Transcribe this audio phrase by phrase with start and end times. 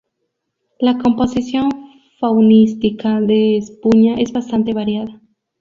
[0.79, 1.69] La composición
[2.19, 5.21] faunística de Espuña es bastante variada.